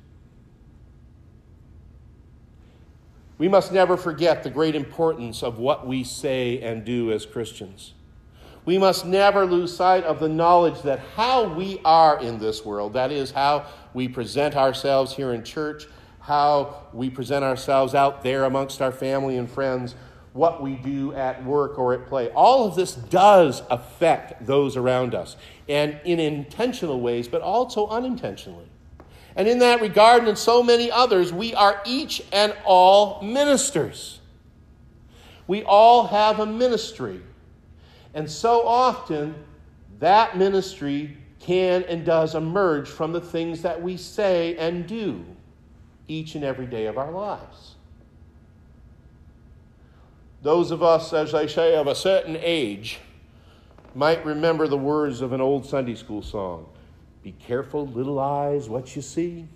We 3.36 3.48
must 3.48 3.72
never 3.72 3.96
forget 3.96 4.42
the 4.42 4.50
great 4.50 4.74
importance 4.76 5.42
of 5.42 5.58
what 5.58 5.86
we 5.86 6.04
say 6.04 6.60
and 6.60 6.84
do 6.84 7.10
as 7.10 7.26
Christians. 7.26 7.94
We 8.64 8.78
must 8.78 9.04
never 9.04 9.44
lose 9.44 9.76
sight 9.76 10.04
of 10.04 10.20
the 10.20 10.28
knowledge 10.28 10.82
that 10.82 11.00
how 11.16 11.52
we 11.52 11.80
are 11.84 12.20
in 12.20 12.38
this 12.38 12.64
world, 12.64 12.94
that 12.94 13.12
is, 13.12 13.30
how 13.30 13.66
we 13.92 14.08
present 14.08 14.56
ourselves 14.56 15.14
here 15.14 15.34
in 15.34 15.44
church, 15.44 15.86
how 16.20 16.86
we 16.92 17.10
present 17.10 17.44
ourselves 17.44 17.94
out 17.94 18.22
there 18.22 18.44
amongst 18.44 18.80
our 18.80 18.92
family 18.92 19.36
and 19.36 19.50
friends, 19.50 19.94
what 20.32 20.62
we 20.62 20.76
do 20.76 21.12
at 21.12 21.44
work 21.44 21.78
or 21.78 21.92
at 21.92 22.06
play. 22.06 22.30
All 22.30 22.66
of 22.66 22.74
this 22.74 22.94
does 22.94 23.62
affect 23.68 24.46
those 24.46 24.76
around 24.76 25.14
us, 25.14 25.36
and 25.68 26.00
in 26.04 26.18
intentional 26.18 27.00
ways, 27.00 27.28
but 27.28 27.42
also 27.42 27.88
unintentionally. 27.88 28.68
And 29.36 29.48
in 29.48 29.58
that 29.58 29.80
regard, 29.80 30.20
and 30.20 30.28
in 30.28 30.36
so 30.36 30.62
many 30.62 30.90
others, 30.90 31.32
we 31.32 31.54
are 31.54 31.80
each 31.84 32.22
and 32.32 32.54
all 32.64 33.20
ministers. 33.22 34.20
We 35.46 35.64
all 35.64 36.06
have 36.06 36.38
a 36.38 36.46
ministry. 36.46 37.20
And 38.14 38.30
so 38.30 38.66
often, 38.66 39.34
that 39.98 40.38
ministry 40.38 41.16
can 41.40 41.82
and 41.84 42.04
does 42.04 42.34
emerge 42.34 42.88
from 42.88 43.12
the 43.12 43.20
things 43.20 43.62
that 43.62 43.82
we 43.82 43.96
say 43.96 44.56
and 44.56 44.86
do 44.86 45.24
each 46.06 46.36
and 46.36 46.44
every 46.44 46.66
day 46.66 46.86
of 46.86 46.96
our 46.96 47.10
lives. 47.10 47.74
Those 50.42 50.70
of 50.70 50.82
us, 50.82 51.12
as 51.12 51.32
they 51.32 51.48
say, 51.48 51.74
of 51.74 51.86
a 51.86 51.94
certain 51.94 52.36
age 52.40 52.98
might 53.94 54.24
remember 54.24 54.68
the 54.68 54.76
words 54.76 55.22
of 55.22 55.32
an 55.32 55.40
old 55.40 55.66
Sunday 55.66 55.94
school 55.94 56.22
song 56.22 56.66
be 57.24 57.32
careful, 57.32 57.86
little 57.86 58.20
eyes, 58.20 58.68
what 58.68 58.94
you 58.94 59.00
see. 59.00 59.48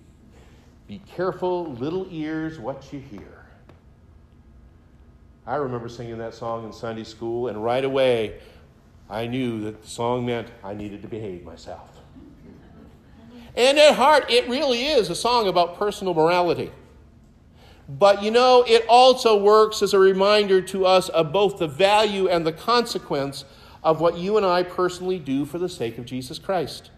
Be 0.87 1.03
careful, 1.07 1.75
little 1.75 2.07
ears, 2.11 2.59
what 2.59 2.91
you 2.95 2.99
hear. 2.99 3.45
I 5.47 5.57
remember 5.57 5.91
singing 5.91 6.17
that 6.17 6.33
song 6.33 6.65
in 6.65 6.73
Sunday 6.73 7.05
school, 7.05 7.49
and 7.49 7.63
right 7.63 7.85
away 7.85 8.41
I 9.11 9.27
knew 9.27 9.61
that 9.65 9.83
the 9.83 9.89
song 9.89 10.25
meant 10.25 10.49
I 10.65 10.73
needed 10.73 11.03
to 11.03 11.09
behave 11.09 11.45
myself. 11.45 11.91
And 13.55 13.79
at 13.79 13.97
heart, 13.97 14.31
it 14.31 14.49
really 14.49 14.87
is 14.87 15.11
a 15.11 15.15
song 15.15 15.47
about 15.47 15.79
personal 15.79 16.15
morality. 16.15 16.73
But 17.87 18.23
you 18.23 18.31
know, 18.31 18.65
it 18.67 18.87
also 18.89 19.37
works 19.37 19.83
as 19.83 19.93
a 19.93 19.99
reminder 19.99 20.63
to 20.63 20.87
us 20.87 21.11
of 21.11 21.33
both 21.33 21.59
the 21.59 21.69
value 21.69 22.29
and 22.29 22.47
the 22.47 22.53
consequence 22.53 23.45
of 23.83 24.01
what 24.01 24.17
you 24.17 24.39
and 24.39 24.47
I 24.47 24.63
personally 24.63 25.19
do 25.19 25.45
for 25.45 25.59
the 25.59 25.69
sake 25.69 25.99
of 25.99 26.07
Jesus 26.07 26.39
Christ. 26.39 26.91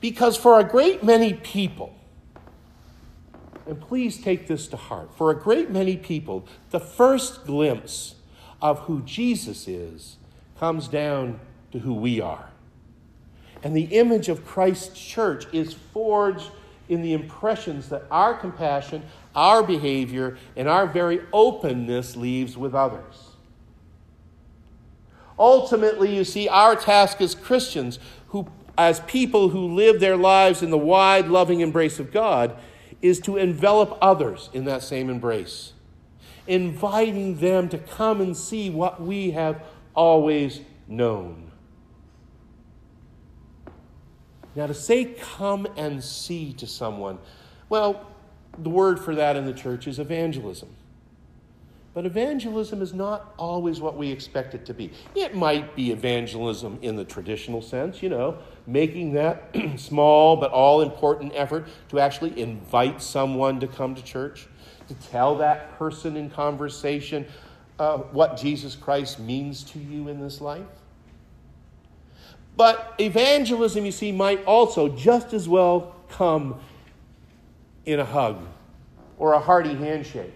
Because 0.00 0.36
for 0.36 0.60
a 0.60 0.64
great 0.64 1.02
many 1.02 1.34
people, 1.34 1.94
and 3.66 3.80
please 3.80 4.20
take 4.20 4.46
this 4.46 4.66
to 4.68 4.76
heart, 4.76 5.16
for 5.16 5.30
a 5.30 5.34
great 5.34 5.70
many 5.70 5.96
people, 5.96 6.46
the 6.70 6.80
first 6.80 7.44
glimpse 7.44 8.14
of 8.62 8.80
who 8.80 9.02
Jesus 9.02 9.68
is 9.68 10.16
comes 10.58 10.88
down 10.88 11.40
to 11.72 11.80
who 11.80 11.94
we 11.94 12.20
are. 12.20 12.50
And 13.62 13.76
the 13.76 13.84
image 13.84 14.28
of 14.28 14.46
Christ's 14.46 14.98
church 14.98 15.46
is 15.52 15.72
forged 15.72 16.50
in 16.88 17.02
the 17.02 17.12
impressions 17.12 17.88
that 17.90 18.04
our 18.10 18.34
compassion, 18.34 19.02
our 19.34 19.62
behavior, 19.62 20.38
and 20.56 20.68
our 20.68 20.86
very 20.86 21.20
openness 21.32 22.16
leaves 22.16 22.56
with 22.56 22.74
others. 22.74 23.32
Ultimately, 25.38 26.14
you 26.16 26.24
see, 26.24 26.48
our 26.48 26.74
task 26.74 27.20
as 27.20 27.34
Christians, 27.34 27.98
who, 28.28 28.48
as 28.78 29.00
people 29.00 29.48
who 29.48 29.74
live 29.74 29.98
their 29.98 30.16
lives 30.16 30.62
in 30.62 30.70
the 30.70 30.78
wide, 30.78 31.26
loving 31.26 31.60
embrace 31.60 31.98
of 31.98 32.12
God, 32.12 32.56
is 33.02 33.18
to 33.20 33.36
envelop 33.36 33.98
others 34.00 34.48
in 34.52 34.64
that 34.66 34.82
same 34.82 35.10
embrace, 35.10 35.72
inviting 36.46 37.36
them 37.38 37.68
to 37.68 37.76
come 37.76 38.20
and 38.20 38.36
see 38.36 38.70
what 38.70 39.02
we 39.02 39.32
have 39.32 39.62
always 39.94 40.60
known. 40.86 41.50
Now, 44.54 44.68
to 44.68 44.74
say 44.74 45.04
come 45.04 45.66
and 45.76 46.02
see 46.02 46.52
to 46.54 46.66
someone, 46.66 47.18
well, 47.68 48.06
the 48.58 48.70
word 48.70 48.98
for 48.98 49.14
that 49.14 49.36
in 49.36 49.44
the 49.44 49.52
church 49.52 49.86
is 49.86 49.98
evangelism. 49.98 50.68
But 51.98 52.06
evangelism 52.06 52.80
is 52.80 52.94
not 52.94 53.34
always 53.36 53.80
what 53.80 53.96
we 53.96 54.08
expect 54.08 54.54
it 54.54 54.64
to 54.66 54.72
be. 54.72 54.92
It 55.16 55.34
might 55.34 55.74
be 55.74 55.90
evangelism 55.90 56.78
in 56.80 56.94
the 56.94 57.04
traditional 57.04 57.60
sense, 57.60 58.04
you 58.04 58.08
know, 58.08 58.38
making 58.68 59.14
that 59.14 59.52
small 59.76 60.36
but 60.36 60.52
all 60.52 60.80
important 60.80 61.32
effort 61.34 61.66
to 61.88 61.98
actually 61.98 62.40
invite 62.40 63.02
someone 63.02 63.58
to 63.58 63.66
come 63.66 63.96
to 63.96 64.02
church, 64.04 64.46
to 64.86 64.94
tell 65.10 65.34
that 65.38 65.76
person 65.76 66.16
in 66.16 66.30
conversation 66.30 67.26
uh, 67.80 67.96
what 67.96 68.36
Jesus 68.36 68.76
Christ 68.76 69.18
means 69.18 69.64
to 69.64 69.80
you 69.80 70.06
in 70.06 70.20
this 70.20 70.40
life. 70.40 70.68
But 72.56 72.94
evangelism, 73.00 73.84
you 73.84 73.90
see, 73.90 74.12
might 74.12 74.44
also 74.44 74.88
just 74.88 75.32
as 75.32 75.48
well 75.48 75.96
come 76.10 76.60
in 77.86 77.98
a 77.98 78.04
hug 78.04 78.38
or 79.18 79.32
a 79.32 79.40
hearty 79.40 79.74
handshake 79.74 80.34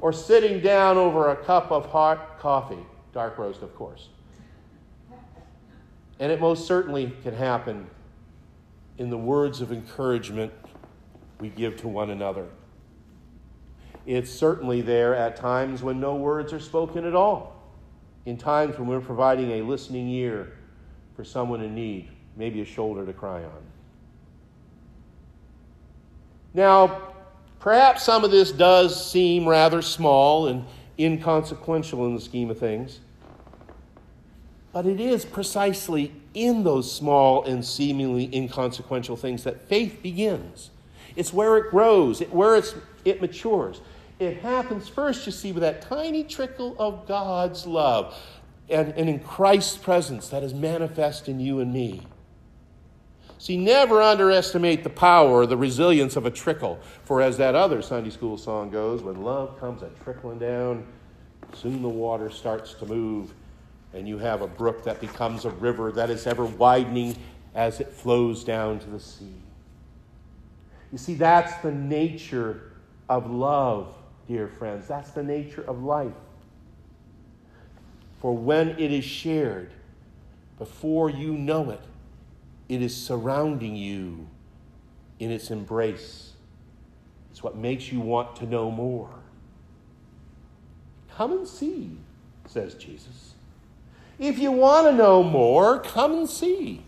or 0.00 0.12
sitting 0.12 0.60
down 0.60 0.96
over 0.96 1.30
a 1.30 1.36
cup 1.36 1.70
of 1.70 1.86
hot 1.86 2.38
coffee, 2.38 2.84
dark 3.12 3.38
roast, 3.38 3.62
of 3.62 3.74
course. 3.74 4.08
And 6.20 6.32
it 6.32 6.40
most 6.40 6.66
certainly 6.66 7.12
can 7.22 7.34
happen 7.34 7.88
in 8.98 9.10
the 9.10 9.18
words 9.18 9.60
of 9.60 9.72
encouragement 9.72 10.52
we 11.40 11.48
give 11.48 11.76
to 11.80 11.88
one 11.88 12.10
another. 12.10 12.46
It's 14.06 14.30
certainly 14.30 14.80
there 14.80 15.14
at 15.14 15.36
times 15.36 15.82
when 15.82 16.00
no 16.00 16.16
words 16.16 16.52
are 16.52 16.60
spoken 16.60 17.04
at 17.04 17.14
all, 17.14 17.62
in 18.26 18.36
times 18.36 18.78
when 18.78 18.88
we're 18.88 19.00
providing 19.00 19.52
a 19.52 19.62
listening 19.62 20.08
ear 20.08 20.52
for 21.14 21.24
someone 21.24 21.60
in 21.60 21.74
need, 21.74 22.08
maybe 22.36 22.60
a 22.60 22.64
shoulder 22.64 23.04
to 23.04 23.12
cry 23.12 23.44
on. 23.44 23.62
Now, 26.54 27.14
perhaps 27.60 28.04
some 28.04 28.24
of 28.24 28.30
this 28.30 28.52
does 28.52 29.10
seem 29.10 29.48
rather 29.48 29.82
small 29.82 30.48
and 30.48 30.64
inconsequential 30.98 32.06
in 32.06 32.14
the 32.14 32.20
scheme 32.20 32.50
of 32.50 32.58
things. 32.58 33.00
But 34.72 34.86
it 34.86 35.00
is 35.00 35.24
precisely 35.24 36.12
in 36.34 36.62
those 36.62 36.90
small 36.90 37.44
and 37.44 37.64
seemingly 37.64 38.34
inconsequential 38.34 39.16
things 39.16 39.44
that 39.44 39.68
faith 39.68 40.02
begins. 40.02 40.70
It's 41.16 41.32
where 41.32 41.56
it 41.56 41.70
grows, 41.70 42.20
it, 42.20 42.32
where 42.32 42.54
it's, 42.54 42.74
it 43.04 43.20
matures. 43.20 43.80
It 44.18 44.38
happens 44.38 44.88
first, 44.88 45.26
you 45.26 45.32
see, 45.32 45.52
with 45.52 45.62
that 45.62 45.82
tiny 45.82 46.24
trickle 46.24 46.76
of 46.78 47.06
God's 47.06 47.66
love 47.66 48.16
and, 48.68 48.92
and 48.94 49.08
in 49.08 49.20
Christ's 49.20 49.78
presence 49.78 50.28
that 50.28 50.42
is 50.42 50.52
manifest 50.52 51.28
in 51.28 51.40
you 51.40 51.60
and 51.60 51.72
me. 51.72 52.02
See, 53.38 53.56
never 53.56 54.02
underestimate 54.02 54.82
the 54.82 54.90
power 54.90 55.46
the 55.46 55.56
resilience 55.56 56.16
of 56.16 56.26
a 56.26 56.30
trickle. 56.30 56.80
For 57.04 57.22
as 57.22 57.36
that 57.36 57.54
other 57.54 57.82
Sunday 57.82 58.10
school 58.10 58.36
song 58.36 58.70
goes, 58.70 59.02
when 59.02 59.22
love 59.22 59.58
comes 59.60 59.82
a 59.82 59.90
trickling 60.02 60.40
down, 60.40 60.84
soon 61.54 61.80
the 61.82 61.88
water 61.88 62.30
starts 62.30 62.74
to 62.74 62.86
move 62.86 63.32
and 63.94 64.06
you 64.06 64.18
have 64.18 64.42
a 64.42 64.46
brook 64.46 64.84
that 64.84 65.00
becomes 65.00 65.44
a 65.44 65.50
river 65.50 65.92
that 65.92 66.10
is 66.10 66.26
ever 66.26 66.44
widening 66.44 67.16
as 67.54 67.80
it 67.80 67.88
flows 67.88 68.44
down 68.44 68.78
to 68.80 68.90
the 68.90 69.00
sea. 69.00 69.34
You 70.92 70.98
see, 70.98 71.14
that's 71.14 71.54
the 71.62 71.72
nature 71.72 72.72
of 73.08 73.30
love, 73.30 73.94
dear 74.26 74.48
friends. 74.48 74.86
That's 74.88 75.10
the 75.10 75.22
nature 75.22 75.62
of 75.62 75.82
life. 75.82 76.12
For 78.20 78.36
when 78.36 78.70
it 78.70 78.92
is 78.92 79.04
shared, 79.04 79.70
before 80.58 81.08
you 81.08 81.32
know 81.32 81.70
it, 81.70 81.80
it 82.68 82.82
is 82.82 82.94
surrounding 82.94 83.76
you 83.76 84.28
in 85.18 85.30
its 85.30 85.50
embrace. 85.50 86.32
It's 87.30 87.42
what 87.42 87.56
makes 87.56 87.90
you 87.92 88.00
want 88.00 88.36
to 88.36 88.46
know 88.46 88.70
more. 88.70 89.10
Come 91.16 91.32
and 91.32 91.48
see, 91.48 91.98
says 92.46 92.74
Jesus. 92.74 93.34
If 94.18 94.38
you 94.38 94.52
want 94.52 94.86
to 94.86 94.92
know 94.92 95.22
more, 95.22 95.78
come 95.78 96.12
and 96.12 96.28
see. 96.28 96.84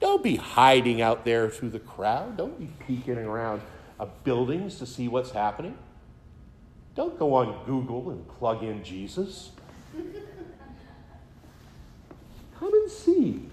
Don't 0.00 0.22
be 0.22 0.36
hiding 0.36 1.00
out 1.00 1.24
there 1.24 1.48
through 1.48 1.70
the 1.70 1.78
crowd. 1.78 2.36
Don't 2.36 2.58
be 2.58 2.68
peeking 2.86 3.18
around 3.18 3.62
buildings 4.24 4.78
to 4.78 4.86
see 4.86 5.08
what's 5.08 5.30
happening. 5.30 5.76
Don't 6.94 7.18
go 7.18 7.34
on 7.34 7.64
Google 7.64 8.10
and 8.10 8.26
plug 8.28 8.62
in 8.62 8.84
Jesus. 8.84 9.50
come 12.58 12.72
and 12.72 12.90
see. 12.90 13.48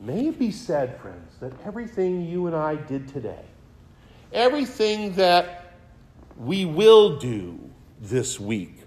May 0.00 0.28
it 0.28 0.38
be 0.38 0.50
said, 0.50 1.00
friends, 1.00 1.36
that 1.40 1.52
everything 1.64 2.26
you 2.26 2.46
and 2.46 2.54
I 2.54 2.76
did 2.76 3.08
today, 3.08 3.44
everything 4.32 5.14
that 5.14 5.74
we 6.36 6.64
will 6.64 7.18
do 7.18 7.58
this 8.00 8.38
week 8.38 8.82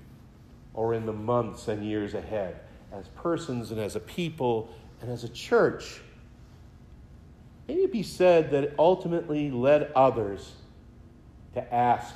or 0.74 0.94
in 0.94 1.06
the 1.06 1.14
months 1.14 1.68
and 1.68 1.84
years 1.84 2.14
ahead 2.14 2.60
as 2.92 3.08
persons 3.10 3.72
and 3.72 3.80
as 3.80 3.96
a 3.96 4.00
people 4.00 4.74
and 5.02 5.12
as 5.12 5.24
a 5.24 5.30
church. 5.30 6.02
May 7.68 7.76
it 7.76 7.92
be 7.92 8.04
said 8.04 8.52
that 8.52 8.64
it 8.64 8.76
ultimately 8.80 9.52
led 9.52 9.92
others 9.96 10.54
to 11.54 11.74
ask, 11.74 12.14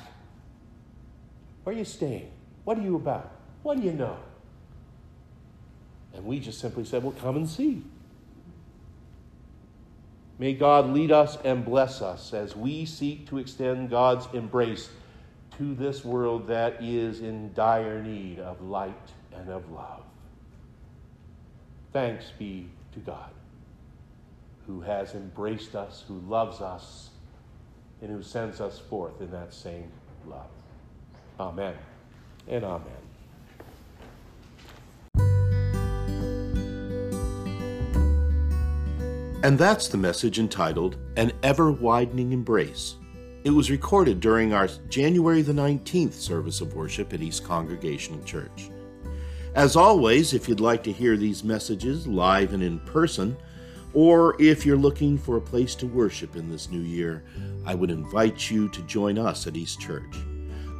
Where 1.62 1.74
are 1.74 1.78
you 1.78 1.84
staying? 1.84 2.30
What 2.64 2.78
are 2.78 2.82
you 2.82 2.96
about? 2.96 3.30
What 3.62 3.80
do 3.80 3.84
you 3.84 3.92
know? 3.92 4.16
And 6.14 6.24
we 6.24 6.38
just 6.38 6.60
simply 6.60 6.84
said, 6.84 7.02
Well, 7.02 7.14
come 7.20 7.36
and 7.36 7.48
see. 7.48 7.82
May 10.38 10.54
God 10.54 10.90
lead 10.90 11.12
us 11.12 11.38
and 11.44 11.64
bless 11.64 12.02
us 12.02 12.34
as 12.34 12.56
we 12.56 12.86
seek 12.86 13.28
to 13.28 13.38
extend 13.38 13.90
God's 13.90 14.26
embrace 14.32 14.88
to 15.58 15.74
this 15.74 16.04
world 16.04 16.48
that 16.48 16.82
is 16.82 17.20
in 17.20 17.52
dire 17.54 18.02
need 18.02 18.40
of 18.40 18.60
light 18.60 18.94
and 19.32 19.48
of 19.48 19.70
love. 19.70 20.02
Thanks 21.92 22.32
be 22.36 22.68
to 22.92 22.98
God, 22.98 23.30
who 24.66 24.80
has 24.80 25.14
embraced 25.14 25.76
us, 25.76 26.04
who 26.08 26.18
loves 26.28 26.60
us, 26.60 27.10
and 28.02 28.10
who 28.10 28.22
sends 28.22 28.60
us 28.60 28.78
forth 28.78 29.20
in 29.20 29.30
that 29.30 29.54
same 29.54 29.90
love. 30.26 30.50
Amen 31.38 31.74
and 32.48 32.64
amen. 32.64 33.03
And 39.44 39.58
that's 39.58 39.88
the 39.88 39.98
message 39.98 40.38
entitled 40.38 40.96
An 41.18 41.30
Ever 41.42 41.70
Widening 41.70 42.32
Embrace. 42.32 42.94
It 43.44 43.50
was 43.50 43.70
recorded 43.70 44.18
during 44.18 44.54
our 44.54 44.68
January 44.88 45.42
the 45.42 45.52
19th 45.52 46.14
service 46.14 46.62
of 46.62 46.74
worship 46.74 47.12
at 47.12 47.20
East 47.20 47.44
Congregational 47.44 48.24
Church. 48.24 48.70
As 49.54 49.76
always, 49.76 50.32
if 50.32 50.48
you'd 50.48 50.60
like 50.60 50.82
to 50.84 50.92
hear 50.92 51.18
these 51.18 51.44
messages 51.44 52.06
live 52.06 52.54
and 52.54 52.62
in 52.62 52.80
person, 52.86 53.36
or 53.92 54.34
if 54.40 54.64
you're 54.64 54.78
looking 54.78 55.18
for 55.18 55.36
a 55.36 55.42
place 55.42 55.74
to 55.74 55.86
worship 55.86 56.36
in 56.36 56.48
this 56.48 56.70
new 56.70 56.80
year, 56.80 57.22
I 57.66 57.74
would 57.74 57.90
invite 57.90 58.50
you 58.50 58.70
to 58.70 58.80
join 58.84 59.18
us 59.18 59.46
at 59.46 59.58
East 59.58 59.78
Church. 59.78 60.16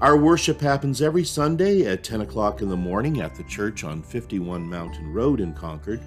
Our 0.00 0.16
worship 0.16 0.58
happens 0.58 1.02
every 1.02 1.24
Sunday 1.24 1.86
at 1.86 2.02
10 2.02 2.22
o'clock 2.22 2.62
in 2.62 2.70
the 2.70 2.76
morning 2.78 3.20
at 3.20 3.34
the 3.34 3.44
church 3.44 3.84
on 3.84 4.02
51 4.02 4.66
Mountain 4.66 5.12
Road 5.12 5.40
in 5.40 5.52
Concord, 5.52 6.00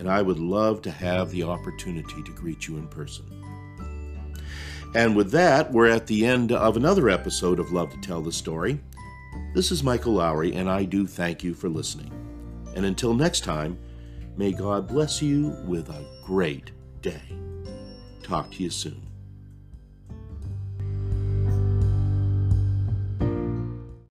and 0.00 0.10
I 0.10 0.22
would 0.22 0.38
love 0.38 0.80
to 0.82 0.90
have 0.90 1.30
the 1.30 1.42
opportunity 1.42 2.22
to 2.22 2.32
greet 2.32 2.66
you 2.66 2.78
in 2.78 2.88
person. 2.88 3.26
And 4.94 5.14
with 5.14 5.30
that, 5.32 5.70
we're 5.70 5.90
at 5.90 6.06
the 6.06 6.24
end 6.24 6.52
of 6.52 6.78
another 6.78 7.10
episode 7.10 7.60
of 7.60 7.70
Love 7.70 7.90
to 7.90 8.00
Tell 8.00 8.22
the 8.22 8.32
Story. 8.32 8.80
This 9.54 9.70
is 9.70 9.84
Michael 9.84 10.14
Lowry, 10.14 10.54
and 10.54 10.70
I 10.70 10.84
do 10.84 11.06
thank 11.06 11.44
you 11.44 11.52
for 11.52 11.68
listening. 11.68 12.10
And 12.74 12.86
until 12.86 13.12
next 13.12 13.44
time, 13.44 13.78
may 14.38 14.52
God 14.52 14.88
bless 14.88 15.20
you 15.20 15.54
with 15.66 15.90
a 15.90 16.04
great 16.24 16.70
day. 17.02 17.20
Talk 18.22 18.50
to 18.52 18.62
you 18.62 18.70
soon. 18.70 19.09